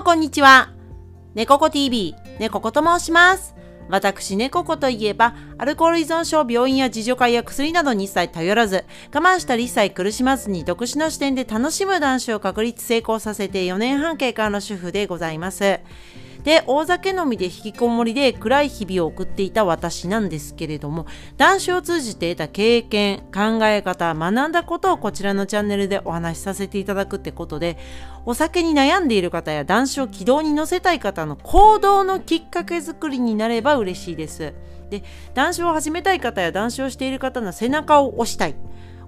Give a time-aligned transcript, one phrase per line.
[0.00, 0.72] もこんにちは。
[1.34, 3.54] 猫子 TV、猫子と申します。
[3.90, 15.80] 私、猫子といえば、アルコール依存症、病院や自助会や薬などに一切頼らず、我慢したり一切苦しまずに独自の視点で楽しむ男子を確立成功させて4年半経過の主婦でございます。
[16.44, 21.06] で、大酒飲みで引きこもりで暗い日々を送っていた私なんですけれども、
[21.36, 27.76] 男子を通じて得た経験、考え方、学んだことをこちらのチャンネルでお話しさせていただくってことで、
[28.24, 34.54] お酒に悩んでいる方や男子を軌道に乗せたい方の行動のきっかけ作りになれば嬉しいです。
[34.90, 38.54] で、男子を始めたい方や男子をしている方の背中を押したい。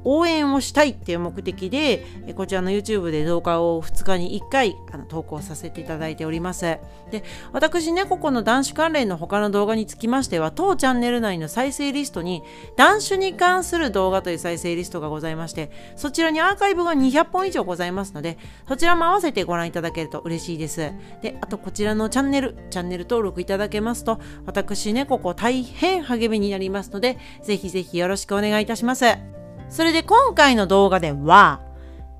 [0.04, 6.78] 応援をしたいっていう目的で、こちらの YouTube で動画を2日に1回あの投稿させていただいております。
[7.10, 12.42] で、私ね、ここの男子関連の他の動画につきましては、当チャンネル内の再生リストに、
[12.76, 20.92] 男子に関する動画という再生リストがございまして、そちらにアーカイブが200本以上ございますので、そちらも合わせてご覧いただけると嬉しいです。
[21.20, 29.41] で、あとこちらのチャンネル、チャンネル登録いただけますと、私ね、ここ大変励みになりますので、ぜひぜひよろしくお願いいたします。
[29.72, 31.62] それで今回の動画では、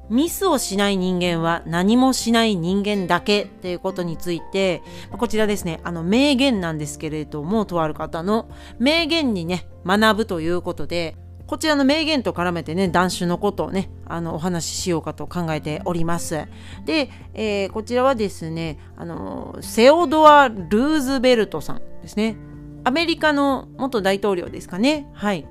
[0.08, 11.14] ミスをしない人間は何もしない人間だけということについて、こちらですね、あの名言なんですけれども、とある方の名言にね、学ぶということで、
[11.46, 16.46] こちらの名言と絡めてね、男子のことをね、あの、お話ししようかと考えております。
[16.86, 22.36] で、えーこちらはですね、あの、セオドア・ルーズベルトさんですね。
[22.84, 25.06] アメリカの元大統領ですかね。
[25.12, 25.46] はい。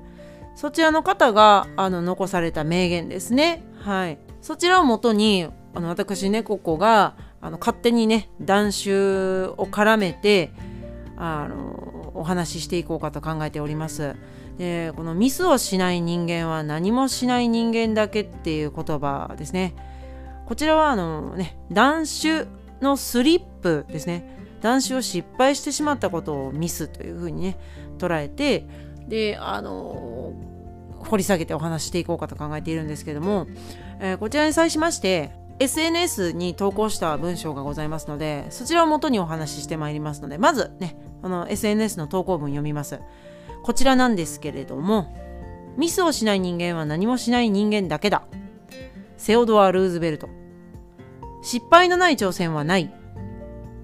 [0.54, 3.64] そちらの方があの残された名言ですね。
[3.80, 4.18] はい。
[4.40, 10.52] そちらをもとに、あの私ね、ここがあの勝手にね、断酒を絡めて、
[11.16, 14.14] あの、お話ししていこうかと考えております。
[14.58, 19.74] で、このミスをしない人間は何もしない人間だけっていう言葉ですね。
[20.46, 22.46] こちらはあのね、断酒
[22.80, 24.38] のスリップですね。
[24.60, 27.58] 断酒を失敗してしまったことをミスというふうにね、
[27.98, 28.66] 捉えて、
[29.08, 30.32] で、あの
[31.06, 33.46] 掘り下げてお話していこうかと考えているんですけども、
[34.00, 43.00] えーこちらに際しまして SNS に投稿した文章がございますのでそちらを元にお話ししてまいりますのでまずねこの SNS の投稿文読みます。
[43.62, 45.16] こちらなんですけれども
[45.76, 48.24] ミスをしない人間は何もしない人間だけだ。
[49.16, 50.28] セオドア・ルーズベルト。
[51.42, 52.92] 失敗のない挑戦はない。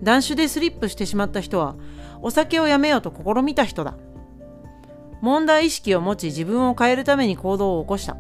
[0.03, 1.77] 断酒でスリップしてしまった人は
[2.23, 3.97] お酒をやめようと試みた人だ。
[5.21, 8.17] 問題意識を持ち自分を変えるために行動を起こした。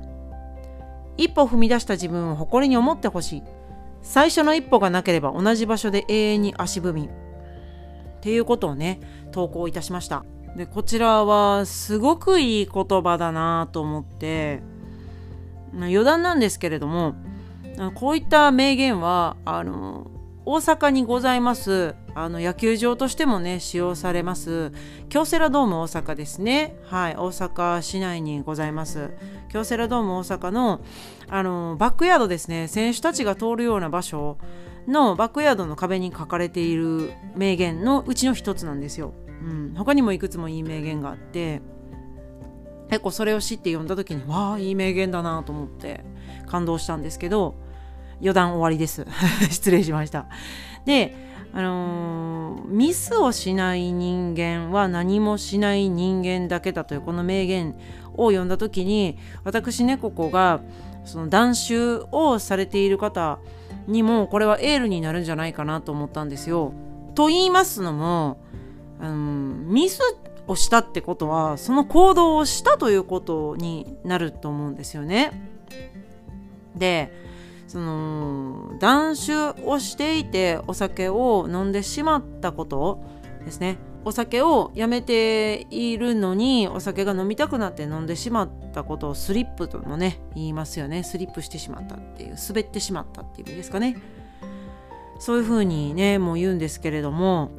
[1.16, 3.42] 一歩踏み出した自分を誇りに思ってほしい。
[4.03, 7.09] 最初の一歩がなければ同じ場所で永遠に足踏み。
[7.09, 9.00] っていうことをね
[9.32, 10.25] 投稿いたしました。
[10.56, 14.62] でこちらはすごくいい言葉だなと思って。
[15.72, 17.15] 余談なんですけれども
[17.94, 20.10] こういった名言はあの
[20.50, 21.94] 大阪にございます。
[22.14, 24.72] あの野球場としてもね使用されます。
[25.10, 26.75] 京セラドーム大阪ですね。
[26.84, 29.10] はい大阪市内にございます。
[29.50, 30.81] 京セラドーム大阪の
[31.28, 32.66] あのバックヤードですね。
[32.66, 34.38] 選手たちが通るような場所
[34.86, 41.60] のバックヤードの壁に書かれている名言のうちの一つなんですよ、うん、他にもいくつもいい名言があって
[42.88, 46.06] 結構それを知って読んだ時にわあいい名言だなと思って
[46.47, 47.68] 感動したんですけど
[48.21, 49.06] 余談終わりです
[49.51, 50.27] 失礼しました
[50.84, 51.15] で
[51.53, 57.75] あのーミスをしない人間は何もしない人間だけだというこの名言
[58.15, 60.61] を読んだ時に私ねここが
[61.05, 63.39] その断酒をされている方
[63.87, 66.75] にもこれはエールになるんじゃないかなと思ったんですよ。
[67.15, 68.37] と言いますのも、
[69.01, 70.01] あのミス
[70.47, 75.33] をしたってことはその行動をしたということになると思うんですよね。
[76.77, 77.11] で
[77.69, 83.01] その断酒をしていてお酒を飲んでしまったこと
[83.45, 83.77] ですね。
[84.05, 91.03] お酒をやめているのにお酒が飲みたくなって飲んでしまったことをスリップともね言いますよね。
[91.03, 94.01] スリップしてしまったっていう滑ってしまったっていう意味ですかね。
[95.19, 97.51] そういうふうにねもう言うんですけれども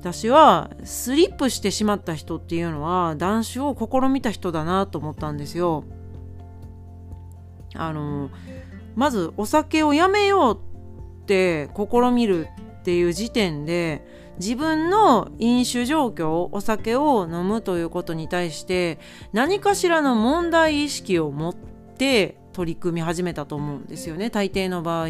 [0.00, 5.84] 私はスリップしてしまった人っていうのは断酒を試みた人だなと思ったんですよ。
[7.74, 8.30] あの
[8.98, 10.58] まずお酒をやめよう
[11.22, 12.48] って試みる
[12.80, 14.04] っていう時点で
[14.40, 18.98] 自分の飲酒状況お酒を飲むということに対して
[19.32, 24.30] 何かしらの問題意識を持って取り組み始めたと思うんですよね。
[24.30, 25.08] 大抵の場合。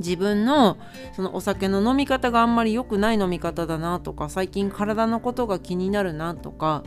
[0.00, 0.78] 自分の
[1.12, 6.82] そのお酒の飲み方があんまり良くない飲み方だなとか最近体のことが気になるなとか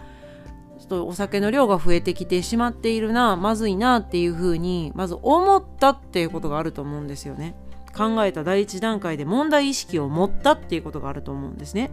[0.80, 7.56] ちょっとお酒の量が増えてきてしまっているなまずいなっていうふうにまず思ったっていうことがあると思うんですよね。
[7.96, 11.92] 考えた第一段階で問題意識を持ったっていうことがあると思うんですね。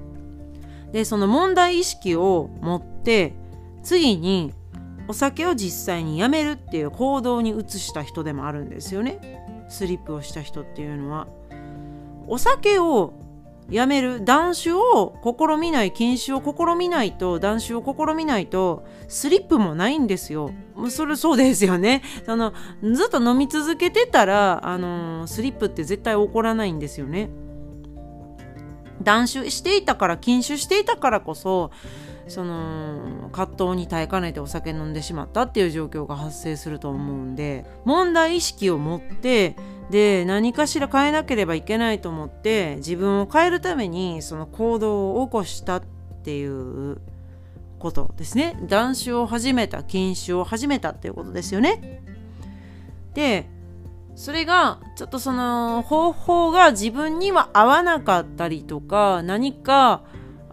[0.92, 3.34] でその問題意識を持って
[3.82, 4.52] 次に
[5.08, 9.66] お酒を実際にやめるっていう行動に移した人でもあるんですよね。
[9.68, 11.28] スリップをした人っていうのは。
[12.26, 13.14] お酒を
[13.70, 20.50] やめる断酒を試みない禁酒を試みないと断酒を試みないとスリップもないんですよ。
[20.88, 22.02] それそうですよね。
[22.26, 22.52] その
[22.82, 27.30] ずっと飲み続けてたらあのスリップって絶対起こらないんですよね。
[29.02, 31.70] 断酒していたから禁酒していたからこそ
[32.30, 39.56] その葛藤に耐えかねてお酒飲んでしまったっていう状況が発生すると思うんで問題意識を持って
[39.90, 45.82] で何かしら変えなければいけないと思って自分を変えるためにその行動を起こしたっ
[46.22, 47.00] ていう
[47.80, 48.56] ことですね。
[48.68, 52.02] 断酒を始めた禁酒を始めたっていうことですよね。
[53.14, 53.48] で
[54.14, 60.02] それがちょっとその方法が自分には合わなかったりとか何か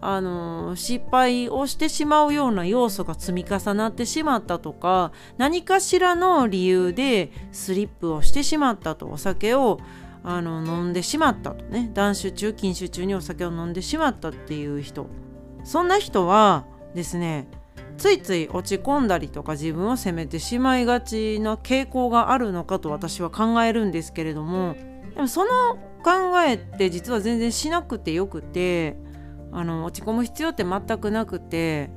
[0.00, 9.80] あの失敗をしてしまうような要素が積み重なってしまったとか何かしらの理由でスリップをしてしまったとお酒を
[10.22, 11.90] あの飲んでしまったとね。
[11.94, 15.06] 断酒中禁酒中にお酒を飲んでしまったっていう人。
[15.64, 16.64] そんな人は
[16.94, 17.48] ですね
[17.98, 24.76] ついつい落ち込んだりとか自分を責めてしまいがちな傾向があるのかと私は考えるんですけれども
[25.14, 28.96] でもその考えって実は全然しなくてよくて
[29.52, 31.90] あの落ち込む必要って全くなくて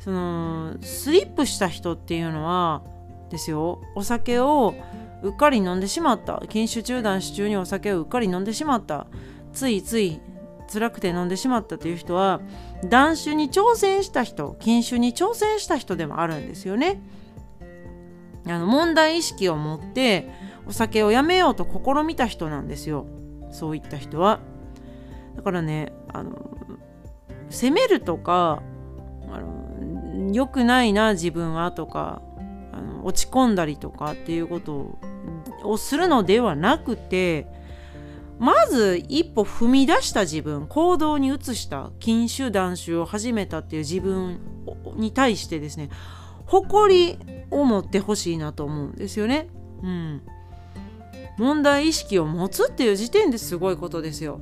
[0.00, 2.82] そのスリップした人っていうのは
[3.30, 4.74] ですよお酒を
[5.22, 9.06] うっかり飲んでしまった禁酒中断酒中にお酒をうっかり飲んでしまった
[9.52, 10.20] ついつい
[10.72, 12.40] 辛くて飲んでしまったという人は
[12.88, 17.00] 断酒に挑戦した人禁酒に挑戦した人でもあるんですよね。
[18.44, 20.28] あの問題意識を持って
[20.66, 23.06] お酒をやめようと試みた人なんですよ
[23.52, 24.40] そういった人は。
[25.36, 26.38] だからねあの
[27.50, 28.62] 責めるとか
[29.30, 32.22] あの良くないな自分はとか
[32.72, 34.98] あの落ち込んだりとかっていうこと
[35.64, 37.46] をするのではなくて
[38.38, 44.40] まず一歩踏み出した自分行動に移した禁酒断酒を始めたっていう自分
[44.96, 45.90] に対してですね
[46.46, 47.18] 誇り
[47.50, 49.48] を持ってほしいなと思うんですよね。
[49.82, 50.22] うん、
[51.38, 54.40] 問題意識を持つっていう時点ですごいことですよ。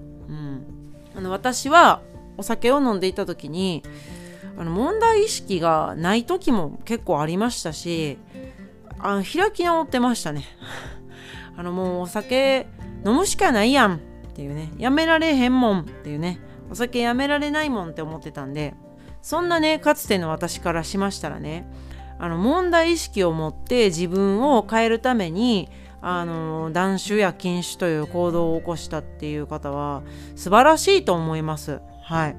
[1.15, 2.03] あの私は
[2.37, 3.83] お酒を飲んでいた時に
[4.57, 8.19] あの問題意識がない時も結構ありましたし
[8.99, 10.45] あの開き直ってましたね。
[11.57, 12.67] あのもうお酒
[13.05, 13.99] 飲むしかないやんっ
[14.35, 14.71] ていうね。
[14.79, 16.41] やめられへんもんっていうね。
[16.71, 18.75] お酒やめられないもんって思ってたんで
[19.23, 21.69] そんなねかつての私からしましたらね
[22.19, 25.69] あの問題意識を持って自分を変えるために
[26.03, 30.03] あの断酒や禁酒という行動を起こしたっていう方は
[30.35, 31.81] 素晴らしいと思います。
[32.03, 32.37] はい。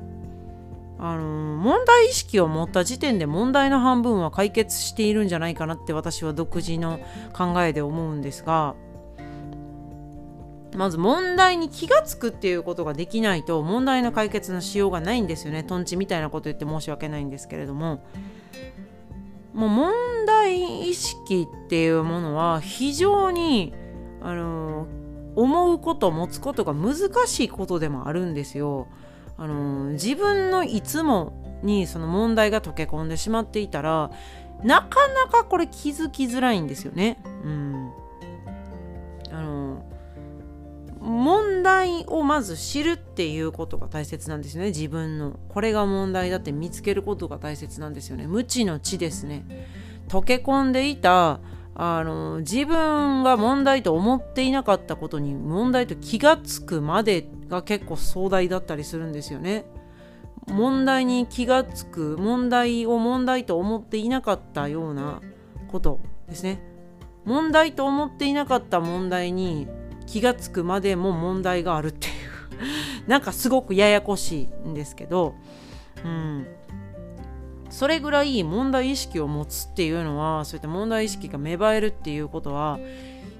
[1.03, 1.23] あの
[1.57, 6.99] 問題意識を持った時点で問題の半分は解決しているんじゃないかなって私は独自の
[7.33, 8.75] 考えで思うんですが
[10.75, 15.63] まず問題に気が付くっていうことができないと問題の解決のしようがないんですよね。
[15.63, 18.03] とんちみたいなこと言って申し訳ないんですけれども。
[19.53, 19.93] もう問
[20.25, 23.73] 題意識っていうものは非常に
[24.21, 24.87] あの
[25.35, 26.95] 思うこと持つことが難
[27.27, 28.87] しいことでもあるんですよ。
[29.37, 34.11] あの自分のいつもにその問題が溶け込んでしまっていたら
[34.63, 37.17] なかなかこれ気づきづらいんですよね。
[37.43, 37.91] うん、
[39.31, 39.70] あの
[41.81, 44.69] 題をまず知るっていうことが大切なんですよね。
[44.69, 45.39] 自分の。
[45.49, 48.27] これが問題だって見つけることが大切なんですよね。
[48.27, 49.45] 無知の知ですね。
[50.07, 51.39] 溶け込んでいた
[51.73, 59.65] あの自分が問題と思っていなかったことに問題と気がつくまでが結構壮大だったりするんですよね。
[60.47, 65.21] 問題に気がつく問題を問題と思っていなかったような
[65.71, 66.61] ことですね。
[67.23, 69.67] 問題と思っていなかった問題に
[70.05, 72.13] 気がつくまでも問題があるっていう。
[73.07, 75.35] なんかすごくややこしいんですけど、
[76.03, 76.47] うん、
[77.69, 82.79] それぐらい問題意識を持つっていうのはそういった問題意識が芽生えるっていうことは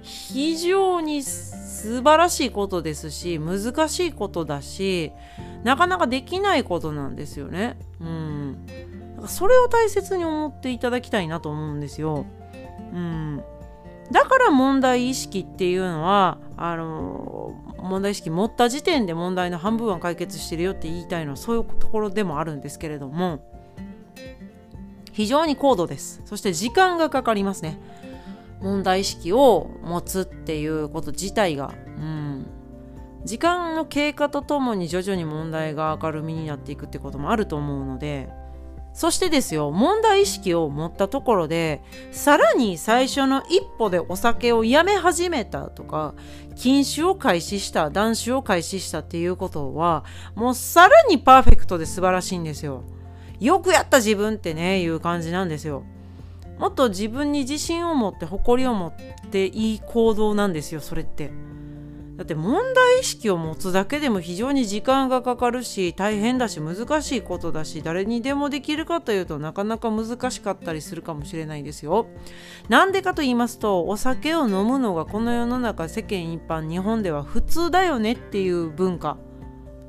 [0.01, 5.11] 非常に素晴らしいことですし難しいことだし
[5.63, 7.77] なかなかできないことなんですよね。
[7.99, 8.57] うん、
[9.27, 12.25] それを大切に思っていただきたいなと思うんですよ。
[12.93, 13.43] うん、
[14.11, 23.43] だから問題意識っていうのはあの問題意識持った時点で問題の半分は解決してるよって言いたいのはそういうところでもあるんですけれども
[25.11, 26.21] 非常に高度です。
[26.25, 27.79] そして時間がかかりますね。
[28.61, 31.73] 問題意識を持つっていうこと自体が。
[31.97, 32.45] うん。
[33.25, 38.29] 時間の経過とともに徐々に問題が明るみになっていくってこともあると思うので
[38.93, 41.81] そしてですよ問題意識を持ったところで
[42.11, 46.13] さらに最初の一歩でお酒をやめ始めたとか
[46.55, 50.03] 禁酒を開始した断酒を開始したっていうことは
[50.35, 52.83] もうさらにパーフェクトで素晴らしいんですよ。
[53.39, 55.83] よくやった自分ってねいう感じなんですよ。
[56.59, 58.93] もっと自分に自信を持って誇りを持っ
[59.31, 61.31] ていい行動なんですよそれって。
[62.21, 72.05] だって問題意識を持つだけでも非常に時間がかかるし大変だし難しいことだし誰にでもできるかというとなかなか難しかったりするかもしれないですよ。
[72.69, 79.17] なんでかと言いますとお酒を飲むのがこの世の中世間一般日本では普通だよねっていう文化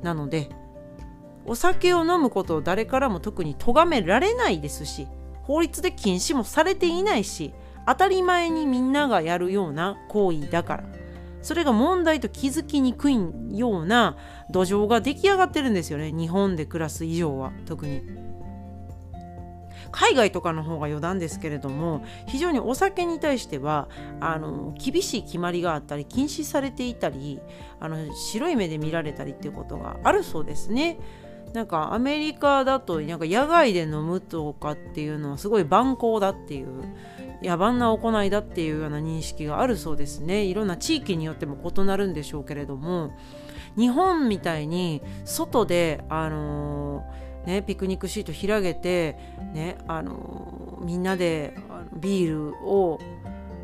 [0.01, 0.49] なので
[1.45, 5.07] お酒を飲むことを誰からも特に咎められないですし
[5.43, 7.53] 法律で禁止もされていないし
[7.85, 11.02] 当たり前にみんながやるような行為だから。
[11.43, 13.17] それが問題と気づきにくい
[13.51, 14.17] ような
[14.49, 18.01] 土壌が出来上がってるんですよね日本で暮らす以上は特に。
[19.91, 23.87] 海外とかの方が余談ですけれども非常にお酒に対しては
[24.19, 27.39] あの厳しい決まりがあったり禁止されていたり
[27.79, 30.97] あの白い目で見られたりっていうことがあるそうですね。
[31.53, 36.67] なんかアメリカだとなんか野外で飲むとかっていうのはすごい蛮行だっていう
[37.43, 40.43] 野蛮な行いだっていうような認識があるそうですね。
[40.43, 43.11] いろんな地域によっても異なるんでしょうけれども。
[43.75, 49.17] 日本みたいに外であのー、ね、ピクニックシート開けて、
[49.53, 51.55] ねあのー、みんなで
[51.95, 52.99] ビールを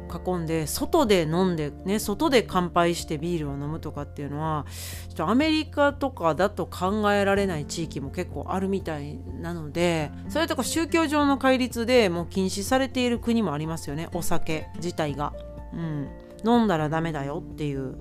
[0.09, 4.65] 囲んで外で飲んでね外で乾杯してビールを飲むとかっていうのは
[5.07, 15.33] ちょっとアメリカとかだと考えられない地域も結構あるみたいなのでそれとか宗教上の戒律でもう禁止されている国もありますよねお酒自体が。
[15.71, 16.09] うん、
[16.43, 17.95] 飲んだらダメだよっていう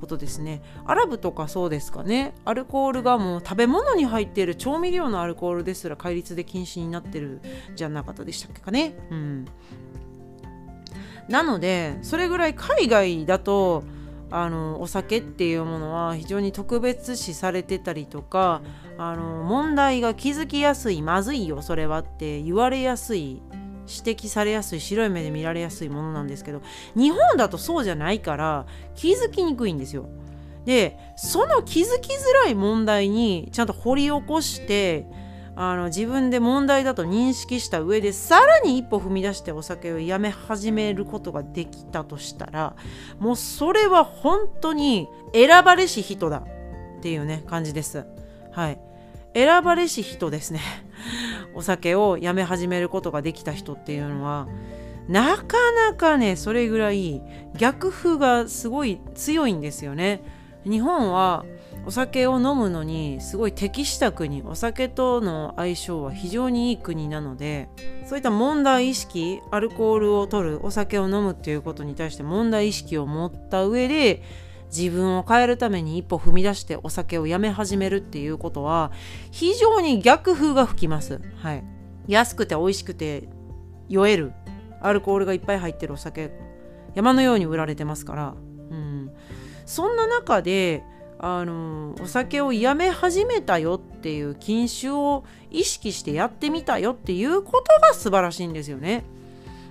[0.00, 0.62] ことですね。
[0.86, 2.34] アラブとかそうですかね。
[2.44, 7.40] アルコールがもう食べ物に入っている調味料のアルコールですら戒律で禁止になってる
[7.76, 8.94] じゃなかったでしたっけかね。
[9.10, 9.46] うん。
[11.30, 13.84] なのでそれぐらい海外だと
[14.32, 18.62] あのお酒っていうものは非常に特別視されてたりとか
[18.98, 23.40] あの問題が気づきやすいまずいよそれはって言われやすい
[23.88, 26.62] 指摘されやすい白い目で見られやすいものなんですけど
[26.94, 30.08] 日本だとそうじゃないから気づきにくいんですよ。
[30.64, 35.06] でその気づきづらい問題にちゃんと掘り起こして
[35.56, 42.76] あの自分で問題だと認識した上でさらに一歩踏み出してお酒をやめ始めることができたとしたら
[43.18, 46.44] もうそれは本当に選ばれし人だ
[46.98, 48.06] っていうね感じです。
[48.52, 48.80] はい。
[49.32, 50.60] 選ばれし人ですね。
[51.54, 54.48] お酒をやめ始めることができた人っていうのは
[55.08, 55.56] なか
[55.90, 57.22] なかねそれぐらい
[57.56, 60.22] 逆風がすごい強いんですよね。
[60.64, 61.44] 日本は
[61.86, 67.68] お酒を飲むのにすごい適した国お酒との相性は非常にいい国なので
[68.06, 74.22] そういった問題意識アルコールを取るお酒を飲むっていうことに対して問題意識を持った上で
[74.66, 78.92] 自分を変えるために一歩踏み出してお酒をやめ始めるっていうことは
[79.30, 81.20] 非常に逆風が吹きます。
[81.38, 81.64] はい、
[82.06, 83.28] 安くて美味しくて
[83.88, 84.32] 酔える。
[84.80, 86.32] アルコールがいっぱい入ってるお酒
[86.94, 88.34] 山のように売られてますから、
[88.70, 89.12] うん、
[89.66, 90.82] そんな中で
[91.22, 99.04] あのお酒をやめ始めたよっていう禁酒を意識してやってみたよっていうことが素晴らしいんですよね。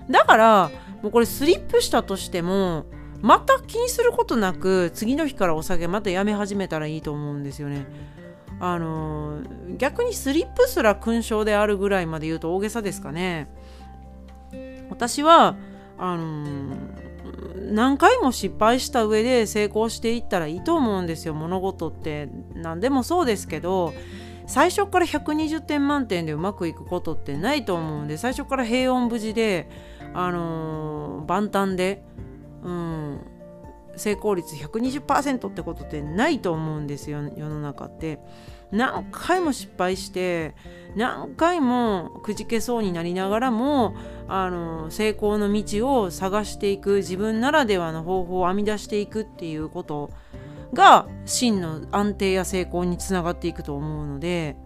[0.08, 0.70] だから
[1.02, 2.86] もうこれスリップしたとしても
[3.20, 7.84] また気にすることなく次の日からお酒またやめ始めたらいいと思うんですよね。
[8.60, 9.40] あの
[9.76, 13.48] 逆にスリップすら勲章であるぐらいまで言うと大げさですかね。
[14.88, 15.56] 私は
[15.98, 16.76] あの
[17.70, 23.94] 何回も失敗した上で成功していったらいいと思うんですよ物事って何でもそうですけど
[24.46, 29.68] 最初から120点満点でうまくいくことってないと思うんで最初から平穏無事で
[30.12, 32.02] あのー、万端で、
[32.64, 33.20] うん、
[33.96, 38.18] 成功率120%ってことってないと思うんですよ世の中って。
[38.72, 40.54] 何回も失敗して
[40.96, 43.94] 何回もくじけそうになりながらも
[44.28, 50.10] あの成功の道を探していく自分ならではの方法を編み出していくっていうこと
[50.72, 54.56] が真の安定や成功につながっていくと思うので。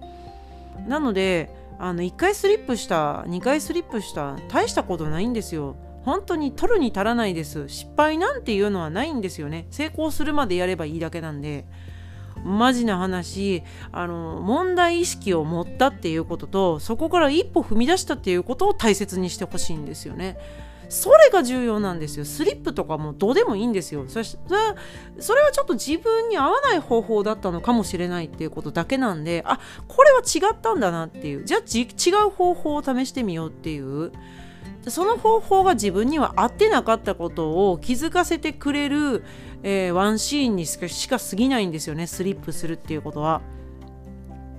[0.89, 5.77] なのであの1回スリップした2回スリップした大したことないんですよ。
[6.05, 7.69] 本当に取るに足らないです。
[7.69, 9.67] 失敗なんていうのはないんですよね。
[9.71, 11.65] 成功するまでやればいいだけなんで。
[12.45, 20.39] マジな話あの問題意識を持ったっていうこととそこから一歩踏み出したっていうことを大切にしてほしいんですよね。
[20.89, 22.25] それが重要なんですよ。
[22.25, 24.05] スリップとかもどうでもいいんですよ。
[24.07, 24.37] それそ
[25.35, 29.59] れはちょっと自分に合わない方法だったのかもしれないっていうことだけなんであ
[29.89, 31.45] これは違ったんだなっていう。
[31.45, 31.87] じゃあ違
[32.27, 34.13] う方法を試してみようっていう。
[34.89, 39.25] その方法が自分には合ってなかったことを気づかせてくれる、
[39.65, 43.43] えー、ワンシーンにしか過ぎないんですよねスリップするっていうことは。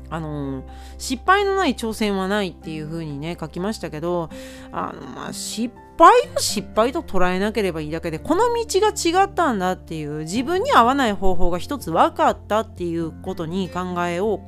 [0.08, 0.64] あの
[1.00, 4.30] 失敗のない挑戦はないっていう風にね書きましたけど
[4.72, 14.42] あの、まあ、失敗を失敗と捉えなければいいだけでこの道が違ったんだっていう自分に合わない方法が一つ分かったっていうことに考えを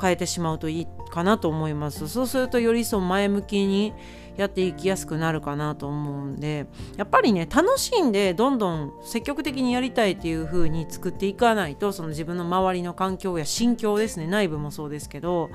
[0.00, 3.92] 変えてしまうといいかなと思いますそうするとよりそう前向きに
[4.38, 15.50] やっていきやすくなるかなと思うんでやっぱりね楽しんでどんどん積極的にやりたいっていう風に作っていかないとその自分の周りの環境や心境ですね内部もそうですけど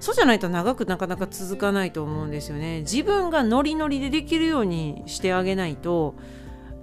[0.00, 2.80] そうじゃないと長くなかなか続かないと思うんですよね。
[2.80, 6.14] 自分がノリノリでできるようにしてあげないと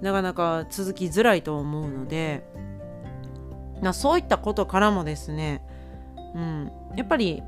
[0.00, 2.46] なかなか続きづらいと思うので
[3.82, 5.62] まそういったことからもですね、
[6.34, 7.42] うん、やっぱり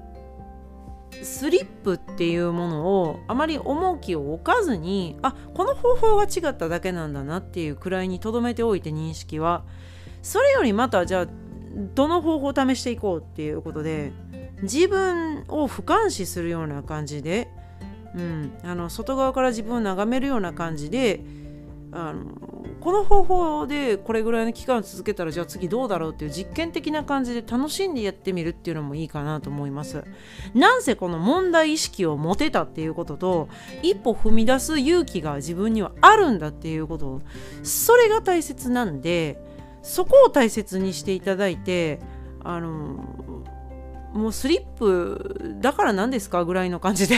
[1.22, 9.64] スリップっていうものをあまり重きを置かずにあこの方法が違っただけなんだなっていうくらいにとどめておいて認識は
[10.22, 11.26] それよりまたじゃあ
[11.94, 14.12] どの方法を試していこうっていうことで
[14.62, 17.48] 自分を俯瞰視するような感じで、
[18.14, 21.20] うん、あの外側から自分を眺めるような感じで
[21.92, 30.04] あのこの方法でこれぐらいの期間続けたらじゃあ次どうだろうっていう実験的な感じで楽しんでやってみるっていうのもいいかなと思います。
[30.54, 33.48] なんせこの問題意識を持てたっていうことと
[33.82, 37.20] 一歩踏み出す勇気が自分にはあるんだっていうこと
[37.62, 39.38] それが大切なんで
[39.82, 42.00] そこを大切にしていただいて
[42.44, 43.17] あの
[44.18, 47.16] もうスリップだから何ですかぐらいの感じで。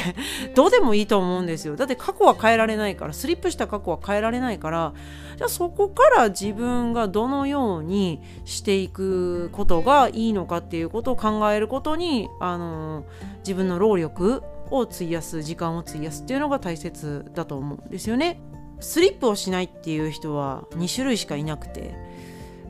[0.55, 1.77] どうでもいいと思うんですよ。
[1.77, 4.93] だって過去は変えられないからスリップした過去は変えられないから。
[5.37, 13.05] じゃあそこから自分がどのようにしていくことがいいのかっていうことを考えることにあの
[13.39, 18.41] 自分の労力を費やす時間を費やすっていうのが大切だと思うんですよね。
[18.81, 21.95] スリップをしないっていう人は2種類しかいなくて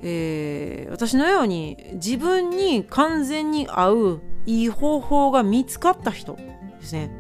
[0.03, 6.43] えー、私のように自分に完全に合ういい方法が見つかった人で
[6.83, 7.11] すね。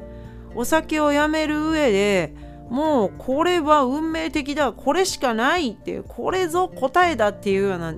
[0.54, 2.34] お酒をやめる上で
[2.70, 7.94] もうこれは運命的だこれしかないっていうこれぞ答えだっていうような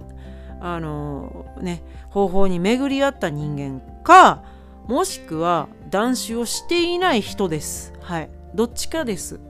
[0.60, 4.42] あのー、ね方法に巡り合った人間か
[4.86, 7.92] もしくは断酒をしていない人です。
[8.00, 8.30] はい。
[8.54, 9.40] どっちかです。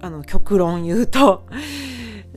[0.00, 1.46] あの極論言うと。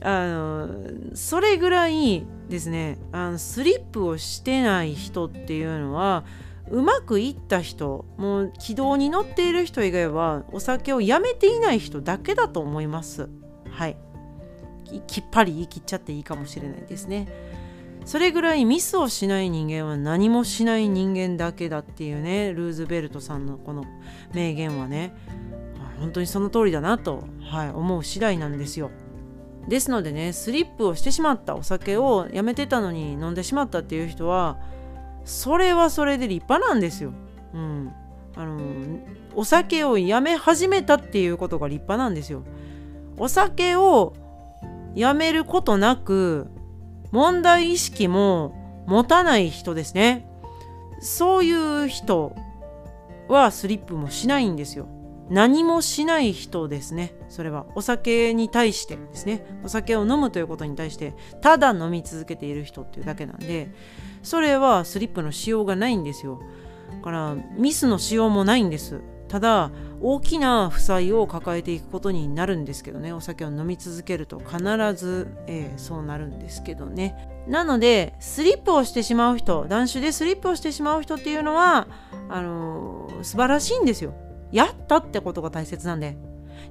[0.02, 0.68] あの
[1.14, 2.98] それぐらいですね。
[3.12, 6.24] あのスリップをしてない人っていうのは
[6.70, 13.28] うまくいった人もう軌道に乗っている人以外はお酒をやめていない人だけだと思います。
[13.70, 13.96] はい。
[15.06, 17.28] きっぱり言い切っちゃっていいかもしれないですね。
[18.04, 23.84] それぐらいミスをしない人間は何もしない人間だけだっていうねルーズベルトさんのこの
[24.32, 25.14] 名言はね。
[25.98, 28.90] 本当にその通りだなと、はい、思う次第なんですよ。
[29.68, 34.58] ですのでねスリップをしてしまったお酒をやめてたのに飲んでしまったっていう人は
[35.24, 37.12] それはそれで立派なんですよ。
[37.52, 37.92] うん、
[38.36, 38.60] あの
[39.34, 42.44] お酒をやめ始めたっていうことが立派なんですよ。
[43.18, 44.14] お酒を
[44.94, 46.48] やめることなく
[47.10, 50.28] 問題意識も持たない人ですね。
[51.00, 52.34] そういう人
[53.28, 54.86] はスリップもしないんですよ。
[55.28, 57.14] 何もしない人ですね。
[57.28, 59.44] それはお酒に対してですね。
[59.64, 63.70] お酒を飲むということに対してただ飲み続けている人っていうだけなんで
[64.22, 66.40] それはスリップのしようがないんですよ。
[66.92, 69.00] だからミスのしようもないんです。
[69.28, 73.12] ただ大きな負債を抱えていくことになるんですけどね。
[73.12, 74.60] お酒を飲み続けると必
[74.94, 77.44] ず、えー、そうなるんですけどね。
[77.48, 81.88] なのでスリップをしてしまう人断酒でスリップをしてしまう人っていうのは
[82.28, 84.14] あのー、素晴らしいんですよ。
[84.52, 86.16] やったってことが大切なんで。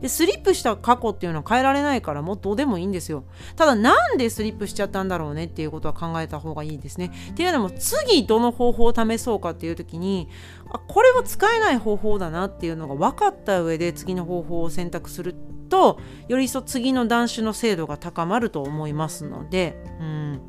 [0.02, 3.24] でスリップした過去っていうのは変えられないからもうどうでもいいんですよ。
[3.56, 7.12] ただなんでスリップしちゃったんだろうねっていうことは考えた方がいいですね。
[7.32, 10.28] っていうのも次どの方法を試そうかっていう時に
[10.72, 15.36] あこれは使えない方法だなっていうのが分かった上で次の方法を選択する
[15.70, 19.78] とより一層次の断種の精度が高まると思いますので。
[20.00, 20.42] うん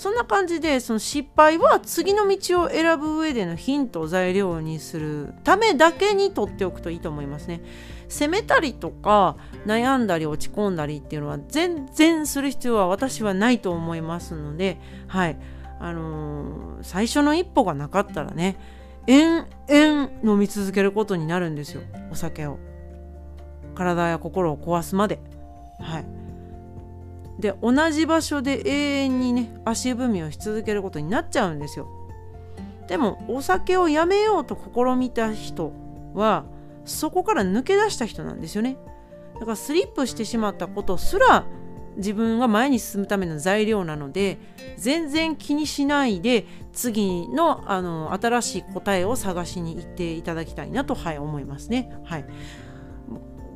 [0.00, 7.60] そんな感じでその失敗は次の道を選ぶ上でのヒント材料にするためだけに取っておくといいと思いますね。
[8.08, 9.36] 責めたりとか
[9.66, 15.36] 悩んだり落ち込んだりっていうのは全然する必要は私はないと思いますので、はい
[15.78, 18.56] あのー、最初の一歩がなかったらね
[19.06, 22.58] 延々飲み続けることになるんですよお酒を。
[23.74, 25.18] 体や心を壊すまで
[25.78, 26.19] はい
[27.40, 31.88] で同じ場所で永遠にね足踏みをし続けることになっちゃうんですよ。
[32.86, 35.72] でもお酒をやめようと試みた人
[36.14, 36.44] は
[36.84, 38.76] そこから抜け出した人なんですよね。
[39.34, 41.46] だからスリップしてしまったことすら
[41.96, 44.38] 自分が前に進むための材料なので
[44.76, 51.92] 全然気にしないで次のあの新しい答えを探しに行っていただきたいなと、はい、思いますね。
[52.04, 52.24] はい、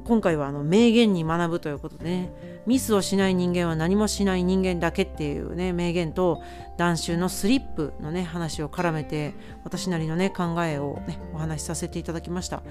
[0.04, 2.32] 今回はあの名言に学ぶということでね
[2.66, 6.42] ミスをしない人間は何もしない人間だけっていうね名言と
[6.76, 12.62] 断酒のスリップのね話を絡めて私なりのね考えをねお話しさせていただきました。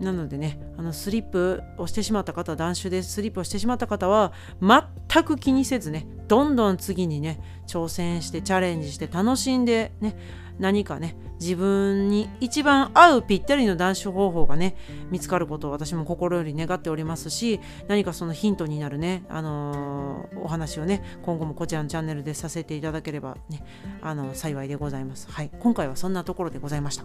[0.00, 10.16] なのでねあのスリップをしてしまった方断酒でスリップをしてしまった方は全く気にせずねどんどん次にね挑戦してチャレンジして楽しんでね
[10.60, 14.76] 何かね自分に一番合うぴったりの断酒方法がね
[15.10, 23.64] 見つかることを私も心より願っておりますし何かそのヒントになるね、あのー、お話をね今後もこちらのチャンネルでさせていただければね、
[24.02, 25.28] あの幸いでございます。
[25.30, 27.04] はい、今回はそんなところでございました。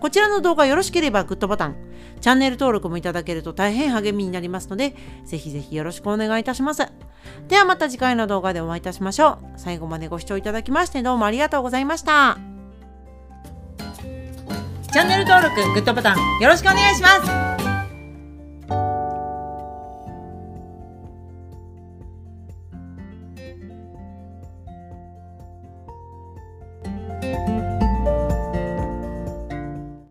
[0.00, 1.76] こちらの動画よろしければグッドボタン、
[2.20, 6.82] チャンネル登録もいただけると大変励みになりますので、ぜひぜひよろしくお願いいたします。
[7.48, 9.58] ではまた次回の動画でお会いいたしましょう。
[9.58, 12.53] 最後までご視聴いただきましてどうもありがとうございました。
[14.94, 17.53] チャンネル登録、グッドボタンよろしくお願いします。